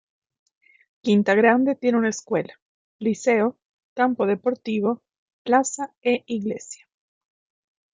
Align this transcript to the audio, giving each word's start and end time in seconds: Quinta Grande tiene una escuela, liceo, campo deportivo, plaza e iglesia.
Quinta 1.03 1.35
Grande 1.35 1.75
tiene 1.75 1.99
una 1.99 2.09
escuela, 2.09 2.55
liceo, 2.97 3.59
campo 3.93 4.25
deportivo, 4.25 5.03
plaza 5.43 5.93
e 6.01 6.23
iglesia. 6.25 6.87